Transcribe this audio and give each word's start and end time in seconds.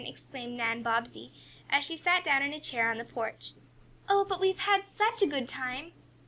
exclaimed 0.07 0.53
Nan 0.57 0.81
Bobbsey, 0.81 1.31
as 1.69 1.83
she 1.85 1.95
sat 1.95 2.23
down 2.25 2.41
in 2.41 2.53
a 2.53 2.59
chair 2.59 2.89
on 2.89 2.97
the 2.97 3.05
porch. 3.05 3.51
"Oh, 4.09 4.25
but 4.25 4.39
we 4.39 4.47
have 4.47 4.61
had 4.61 4.83
such 4.83 5.21
a 5.21 5.27
good 5.27 5.47
time!" 5.47 5.91